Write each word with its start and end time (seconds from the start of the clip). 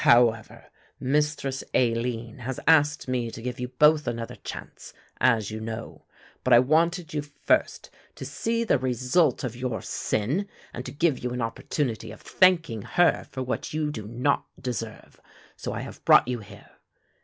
However, 0.03 0.71
Mistress 0.99 1.63
Aline 1.75 2.39
has 2.39 2.59
asked 2.65 3.07
me 3.07 3.29
to 3.29 3.39
give 3.39 3.59
you 3.59 3.67
both 3.67 4.07
another 4.07 4.33
chance, 4.35 4.95
as 5.19 5.51
you 5.51 5.59
know; 5.59 6.05
but 6.43 6.53
I 6.53 6.57
wanted 6.57 7.13
you 7.13 7.21
first 7.21 7.91
to 8.15 8.25
see 8.25 8.63
the 8.63 8.79
result 8.79 9.43
of 9.43 9.55
your 9.55 9.79
sin 9.83 10.49
and 10.73 10.83
to 10.87 10.91
give 10.91 11.19
you 11.19 11.33
an 11.33 11.41
opportunity 11.43 12.09
of 12.11 12.19
thanking 12.21 12.81
her 12.81 13.27
for 13.29 13.43
what 13.43 13.75
you 13.75 13.91
do 13.91 14.07
not 14.07 14.47
deserve; 14.59 15.21
so 15.55 15.71
I 15.71 15.81
have 15.81 16.03
brought 16.03 16.27
you 16.27 16.39
here. 16.39 16.71